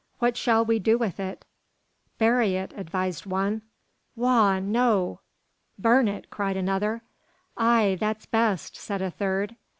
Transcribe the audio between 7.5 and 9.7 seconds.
"Ay, that's best," said a third.